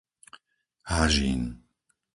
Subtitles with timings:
[0.97, 1.41] Hažín